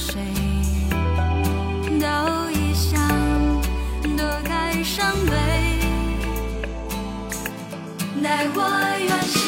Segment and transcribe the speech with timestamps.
[0.00, 0.22] 香水，
[2.00, 2.98] 倒一香，
[4.16, 5.32] 躲开伤悲，
[8.22, 8.58] 带我
[8.98, 9.39] 远行。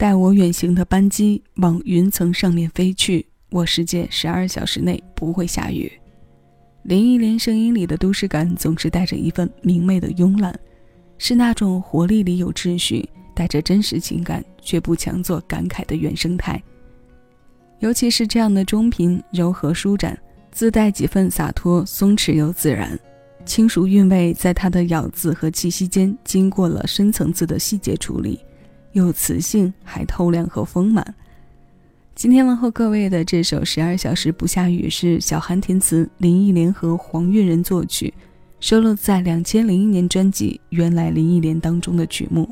[0.00, 5.92] 带我远行的班机往云层上面飞去，我世界十二小时内不会下雨。
[6.84, 10.58] 林忆莲声音里的都市感总是带着一份明媚的慵懒，
[11.18, 16.62] 是那种活力里有秩序，带着真实情感却不强作感慨的原生态。
[17.80, 20.18] 尤其是这样的中频柔和舒展，
[20.50, 22.98] 自带几分洒脱松弛又自然，
[23.44, 28.40] 轻熟韵味在它的咬字和气息间经过了深层次的细节处理。
[28.92, 31.14] 有磁性，还透亮和丰满。
[32.14, 38.12] 今天问候各位的这首《十二小时不下雨》是小韩填词，林忆莲和黄韵仁作曲，
[38.58, 42.48] 收录在两千零一年专辑《原来林忆莲》当中的曲目。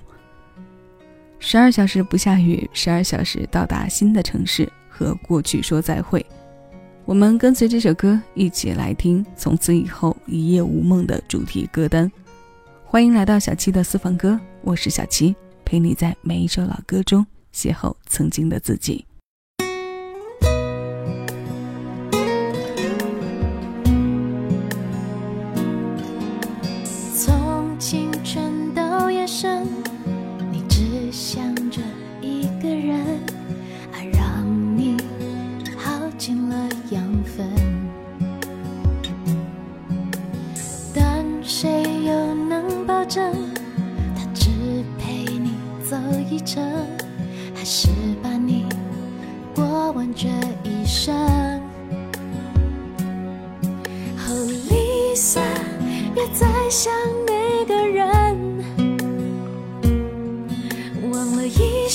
[1.40, 6.24] 十二小时不下雨，十二小时到达新的城市，和过去说再会。
[7.04, 12.10] 我们跟随这首歌一起来听《从此以后一夜无梦》的主题歌单。
[12.84, 15.34] 欢迎来到小七的私房歌，我是小七。
[15.68, 19.04] 陪你在每一首老歌中邂逅曾经的自己。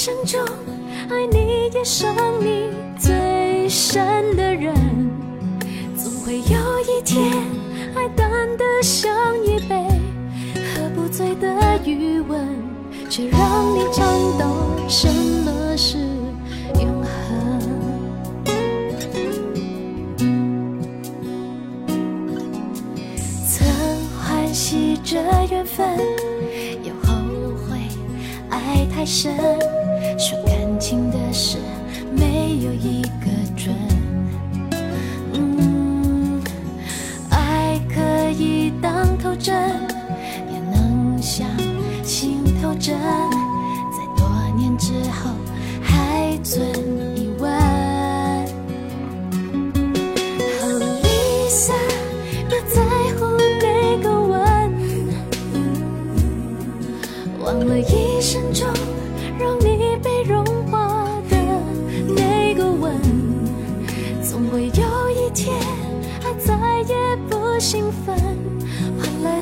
[0.06, 0.38] 生中
[1.10, 2.70] 爱你也伤你
[3.00, 4.76] 最深的人，
[5.96, 7.32] 总会有一天
[7.96, 9.10] 爱淡得像
[9.46, 9.78] 一杯
[10.76, 12.46] 喝不醉的余温。
[13.10, 13.40] 却让
[13.74, 14.06] 你尝
[14.38, 15.98] 到什么是
[16.82, 17.62] 永恒。
[23.48, 23.66] 曾
[24.20, 25.98] 欢喜这缘分，
[29.04, 29.36] 太深。
[30.18, 30.63] 说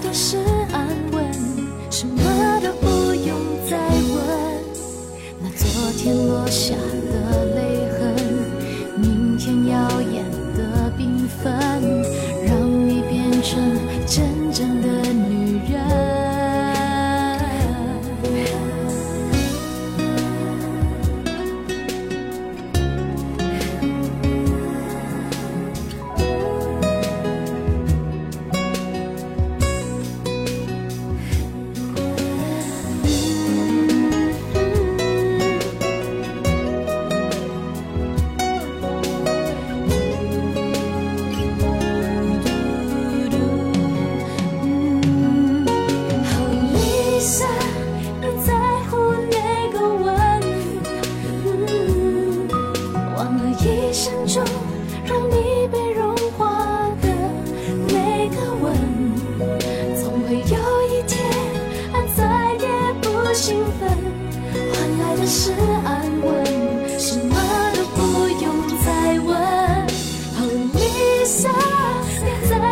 [0.02, 0.38] 都是
[0.72, 1.32] 安稳，
[1.92, 3.38] 什么都不用
[3.70, 4.18] 再问。
[5.40, 6.74] 那昨天落下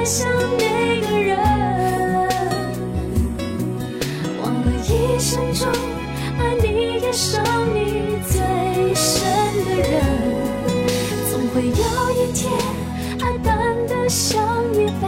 [0.10, 0.28] 想
[0.58, 1.38] 那个人。
[4.42, 5.70] 忘了一生中
[6.40, 7.44] 爱你也伤
[7.76, 8.42] 你最
[8.96, 9.22] 深
[9.66, 10.02] 的人，
[11.30, 11.72] 总会有
[12.18, 12.52] 一天，
[13.22, 14.42] 爱淡得像
[14.74, 15.06] 一杯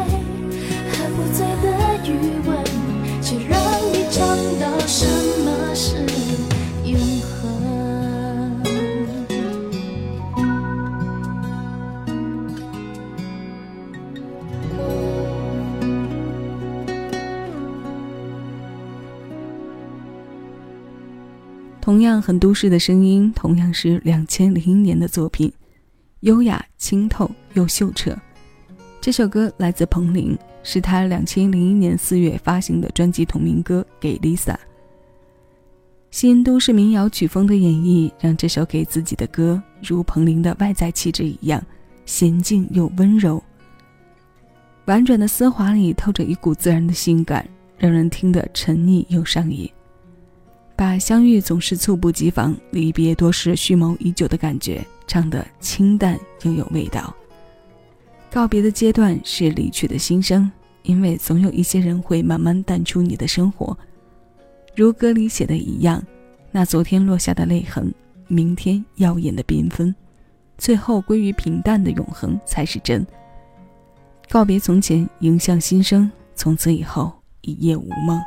[21.82, 25.52] 同样很都市的声音，同样是两千零一年的作品，
[26.20, 28.16] 优雅、清透又秀澈。
[29.02, 34.54] 这首歌来自彭羚，是他两千零一年四月发行的专辑同名歌《给 Lisa》。
[36.12, 41.64] 新都市民谣曲风的演绎，让这首给自己的歌，如彭羚的外在气质一样，
[42.06, 43.44] 娴静又温柔。
[44.86, 49.68] 婉转的丝滑里透着一股自然的性感，让人听得沉溺又上瘾。
[50.82, 57.16] 把相遇总是猝不及防，离别多是蓄谋已久的感觉唱得清淡又有味道。
[58.32, 63.78] 告别的阶段是离去的心声，因为总有一些人会慢慢淡出你的生活。
[64.76, 66.04] 如歌里写的一样，
[66.50, 67.94] 那昨天落下的泪痕，
[68.28, 69.94] 明天耀眼的缤纷，
[70.58, 73.06] 最后归于平淡的永恒才是真。
[74.32, 78.20] 告别从前，迎向新生，从此以后一夜无梦。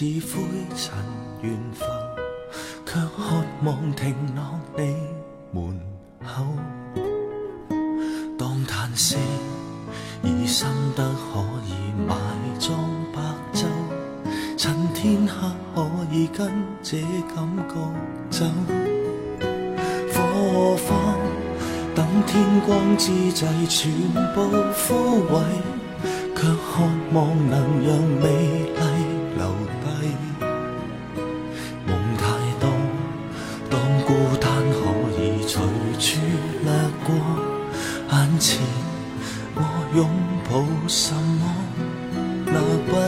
[0.00, 0.40] 是灰
[0.74, 0.88] 塵
[1.42, 1.84] 懸浮，
[2.86, 4.96] 卻渴望停落你
[5.52, 5.78] 門
[6.24, 6.46] 口。
[8.38, 9.18] 當嘆息
[10.22, 10.66] 已深
[10.96, 12.16] 得可以埋
[12.58, 12.72] 葬
[13.12, 13.20] 白
[13.52, 13.66] 晝，
[14.56, 16.48] 趁天黑可以跟
[16.82, 16.96] 這
[17.34, 17.74] 感覺
[18.30, 18.46] 走。
[20.14, 21.14] 火花
[21.94, 23.92] 等天光之際全
[24.34, 25.42] 部枯萎。
[26.40, 26.80] 卻渴
[27.12, 28.64] 望能讓美
[38.40, 38.58] 前，
[39.54, 39.60] 我
[39.94, 40.08] 拥
[40.48, 41.44] 抱什么？
[42.46, 42.54] 那
[42.86, 43.00] 不过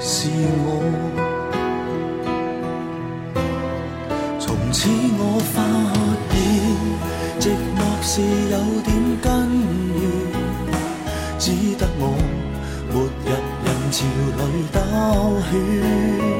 [0.00, 0.30] 是
[0.64, 0.66] 我。
[4.40, 4.88] 从此
[5.18, 5.56] 我发
[6.32, 6.34] 现，
[7.38, 7.44] 寂
[7.76, 8.88] 寞是有点
[9.20, 9.26] 根
[10.00, 10.02] 源，
[11.38, 12.02] 只得我
[12.90, 13.28] 没入
[13.64, 13.96] 人潮
[14.40, 14.76] 里兜
[15.50, 16.37] 圈。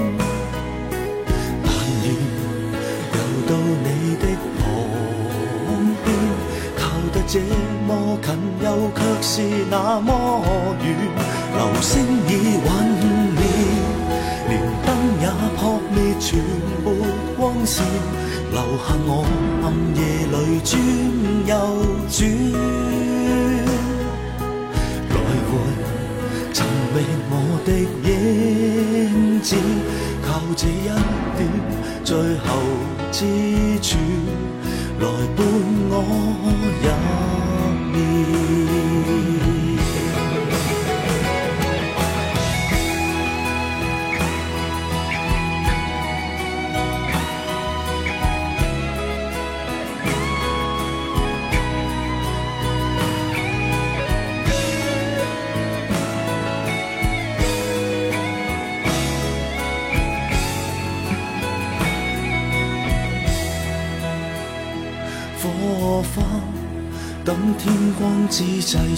[7.31, 7.39] 这
[7.87, 10.43] 么近，又却是那么
[10.83, 10.87] 远。
[11.55, 11.93] 流星
[12.27, 12.67] 已陨
[13.37, 13.41] 灭，
[14.49, 14.51] 连
[14.87, 14.89] 灯
[15.21, 15.25] 也
[15.59, 15.61] 扑
[15.95, 16.27] 灭，全
[16.83, 16.87] 没
[17.37, 17.85] 光线，
[18.51, 19.11] 留下我
[19.63, 20.01] 暗夜
[20.33, 20.73] 里转
[21.45, 21.53] 又
[22.09, 22.17] 转。
[25.11, 25.51] 来回
[26.55, 26.57] 寻
[26.95, 26.97] 觅
[27.29, 27.33] 我
[27.67, 27.69] 的
[28.09, 28.09] 影
[29.43, 29.47] 子，
[30.23, 30.89] 靠这一
[31.37, 31.41] 点
[32.03, 32.49] 最后
[33.13, 33.17] 支
[33.83, 33.97] 柱，
[35.01, 35.47] 来伴
[35.91, 35.93] 我
[36.83, 36.87] 入
[37.93, 39.48] 眠。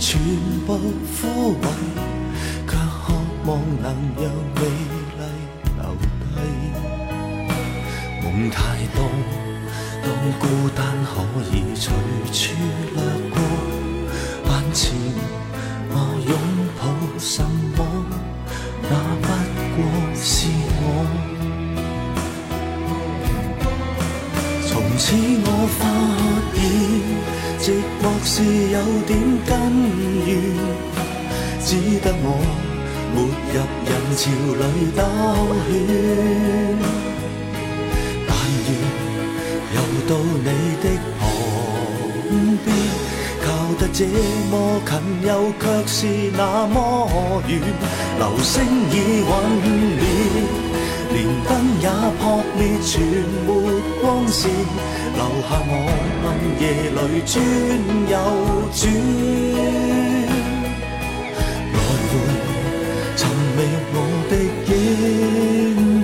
[0.00, 0.18] 全
[0.66, 0.68] 部
[1.20, 1.64] 枯萎，
[2.66, 3.12] 却渴
[3.44, 3.48] 望
[3.82, 3.84] 能
[4.16, 4.24] 让
[4.56, 4.58] 美
[5.18, 5.22] 丽
[5.76, 5.80] 留
[6.20, 6.34] 低。
[8.22, 8.58] 梦太
[8.96, 8.98] 多，
[10.02, 10.06] 当
[10.40, 10.42] 孤
[10.74, 11.12] 单可
[11.52, 11.84] 以随
[12.32, 12.40] 处
[12.94, 13.36] 掠过，
[14.46, 14.80] 眼前
[15.90, 15.94] 我
[16.26, 16.32] 拥
[16.78, 16.82] 抱
[17.18, 17.32] 什
[17.76, 17.78] 么，
[18.88, 19.28] 那不
[19.76, 19.78] 过
[20.16, 20.48] 是
[20.80, 20.82] 我。
[24.66, 25.04] 从此
[25.44, 25.49] 我，
[27.62, 29.12] 寂寞是有点
[29.44, 29.52] 根
[30.26, 30.28] 源，
[31.62, 32.26] 只得我
[33.14, 33.16] 没
[33.52, 34.20] 入人潮
[34.56, 34.64] 里
[34.96, 34.98] 兜
[35.68, 35.68] 圈。
[38.26, 38.30] 但
[38.64, 38.68] 愿
[39.74, 40.48] 游到你
[40.80, 40.84] 的
[41.20, 41.22] 旁
[42.64, 42.66] 边，
[43.42, 43.44] 靠
[43.78, 44.00] 得这
[44.50, 44.52] 么
[44.88, 44.90] 近，
[45.28, 45.98] 又却是
[46.34, 46.74] 那么
[47.46, 47.50] 远。
[48.18, 48.48] 流星
[48.90, 49.68] 已陨
[50.00, 50.69] 灭。
[51.12, 51.50] 连灯
[51.80, 51.86] 也
[52.18, 52.22] 扑
[52.56, 52.90] 灭，全
[53.46, 53.48] 没
[54.00, 54.48] 光线，
[55.14, 55.72] 留下我
[56.24, 56.26] 暗
[56.60, 56.62] 夜
[56.96, 57.32] 里转
[58.08, 58.14] 又
[58.72, 58.80] 转，
[61.72, 61.76] 来
[62.10, 62.12] 回
[63.16, 63.22] 寻
[63.56, 63.58] 觅
[63.92, 63.96] 我
[64.30, 64.32] 的
[64.70, 64.74] 影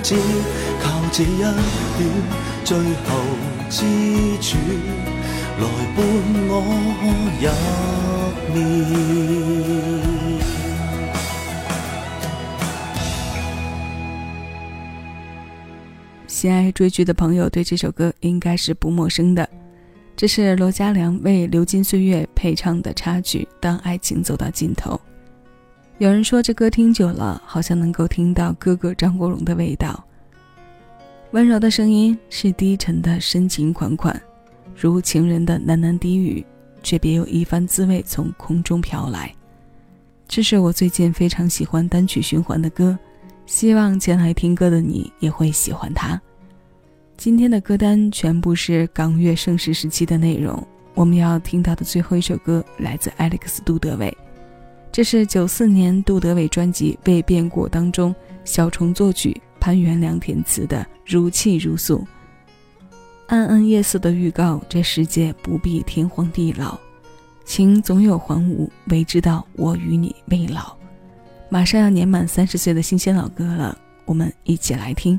[0.01, 0.09] 子，
[0.81, 1.25] 靠这一
[1.97, 1.99] 点
[2.63, 3.09] 最后
[3.69, 3.75] 支
[4.41, 4.47] 柱，
[5.59, 5.63] 来
[5.95, 5.97] 伴
[6.49, 6.51] 我
[7.39, 7.45] 入
[8.53, 10.16] 眠。
[16.27, 19.47] 喜爱追剧的朋友对这首歌应该是不陌生的，
[20.13, 24.91] 这是罗嘉良为《流金岁月》配唱的插曲《当爱情走到尽头》。
[25.99, 30.03] 有人说这歌听久了，好像能够听到哥哥张国荣的味道。
[31.31, 34.21] 温柔的声音是低沉的深情款款，
[34.75, 36.45] 如情人的喃喃低语，
[36.83, 39.33] 却别有一番滋味从空中飘来。
[40.27, 42.99] 这是我最近非常喜欢单曲循环的歌，
[43.47, 46.21] 希望前来听歌的你也会喜欢它。
[47.15, 50.61] 今天的歌单全部是港乐盛世时期的内容。
[50.93, 54.15] 我们要听到的最后一首歌来自 Alex 杜德伟，
[54.91, 58.13] 这是九四年杜德伟专辑《未变过》当中
[58.43, 61.99] 小虫作曲、潘元良填词的《如泣如诉》。
[63.27, 66.77] 暗暗夜色的预告，这世界不必天荒地老，
[67.45, 70.76] 情总有还无，唯知道我与你未老。
[71.49, 75.17] 马上要年满三十岁的新鲜老歌了，我们一起来听。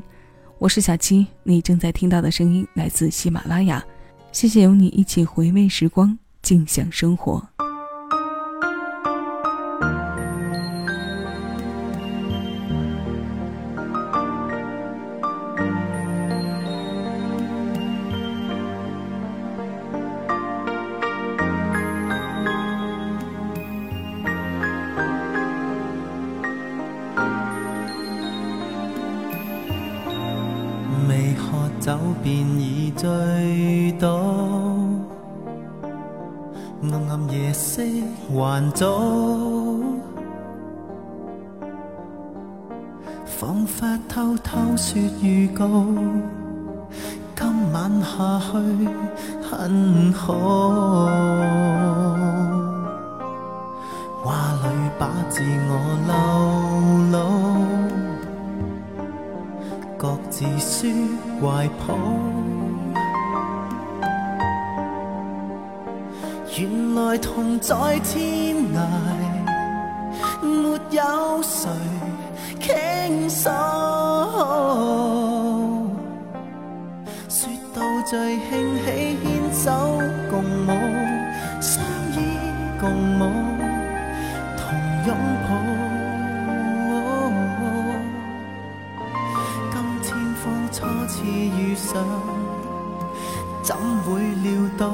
[0.59, 3.83] 我是小七，你正在听到的声音来自喜马拉雅。
[4.31, 7.58] 谢谢有你一起回味时光，静享生活。
[38.31, 38.85] 还早，
[43.25, 45.65] 仿佛偷偷说预告，
[47.35, 48.87] 今晚下去
[49.41, 50.35] 很好，
[54.23, 54.67] 话里
[54.99, 55.73] 把自我
[56.05, 56.13] 流
[57.11, 57.17] 露。
[59.97, 60.87] 各自书
[61.41, 61.97] 怀抱，
[66.59, 68.77] 原来同在天涯，
[70.41, 71.69] 没有谁
[72.59, 73.49] 倾诉。
[77.29, 79.71] 说到最兴起牵手
[80.29, 80.69] 共舞，
[81.61, 82.17] 相依
[82.77, 83.21] 共舞，
[84.57, 84.61] 同
[85.07, 85.15] 拥
[85.47, 85.49] 抱。
[89.71, 89.73] 今
[90.03, 92.03] 天方初次遇上，
[93.63, 93.73] 怎
[94.03, 94.89] 会料到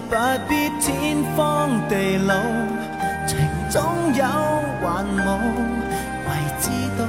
[0.00, 0.16] 不
[0.48, 2.34] 必天荒地老，
[3.26, 3.38] 情
[3.70, 3.82] 总
[4.14, 4.24] 有
[4.80, 5.18] 还无，
[6.26, 7.00] 唯知道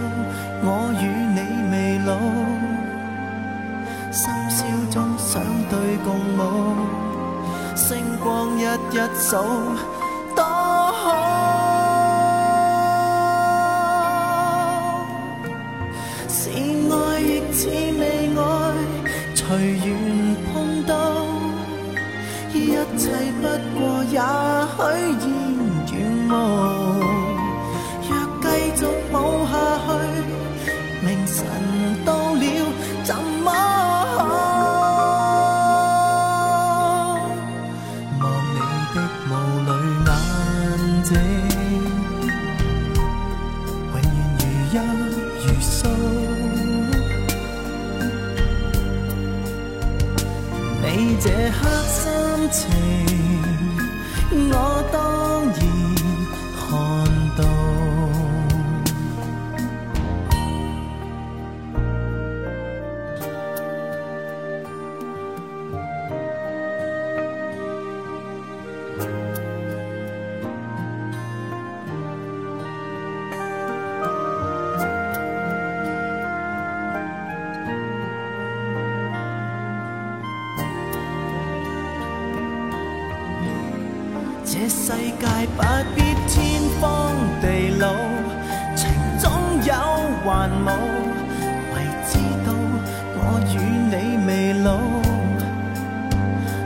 [0.62, 0.68] 我
[1.01, 1.39] 与你
[1.72, 1.75] 未
[2.06, 2.12] 老，
[4.12, 6.39] 深宵中相对共舞，
[7.75, 9.36] 星光一一数，
[10.36, 11.04] 多好。
[16.27, 17.68] 是爱亦似
[18.00, 18.04] 未
[18.36, 18.42] 爱，
[19.34, 19.88] 随缘
[50.85, 52.11] 你这刻心
[52.51, 52.69] 情，
[54.51, 55.57] 我当然
[85.20, 85.62] 界不
[85.96, 87.46] 必天荒地
[87.80, 87.94] 老，
[88.75, 89.32] 情总
[89.64, 89.74] 有
[90.24, 90.68] 还无，
[91.74, 91.75] 唯
[92.08, 92.48] 知道
[93.16, 93.20] 我
[93.54, 93.56] 与
[93.92, 93.94] 你
[94.25, 94.68] 未老，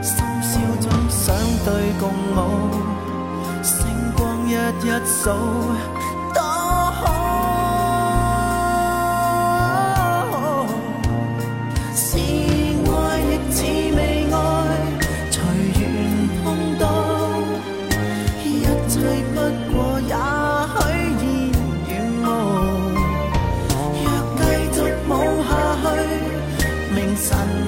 [0.02, 1.34] 深宵中相
[1.64, 2.02] 对共
[2.36, 2.38] 舞，
[3.62, 3.78] 星
[4.16, 5.30] 光一一数，
[27.20, 27.59] 明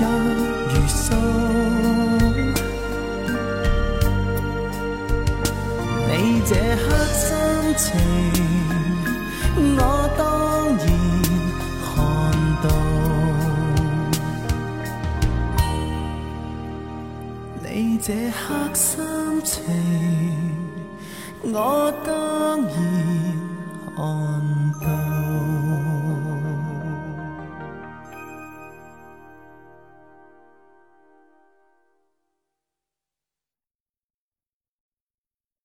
[0.00, 0.02] 一
[0.72, 0.96] 如素。
[6.06, 6.12] 你
[6.46, 7.26] 这刻心
[7.76, 7.86] 情，
[9.76, 9.80] 我
[10.16, 10.20] 当
[10.76, 10.86] 然
[11.84, 11.88] 看
[12.62, 12.66] 到。
[17.64, 17.66] 你
[17.98, 18.38] 这刻
[18.72, 18.86] 心
[19.42, 19.56] 情，
[21.42, 22.72] 我当然
[23.96, 23.98] 看
[24.54, 24.57] 到。